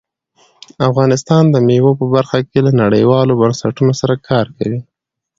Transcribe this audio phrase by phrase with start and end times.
[0.89, 4.79] افغانستان د مېوو په برخه کې له نړیوالو بنسټونو سره کار کوي.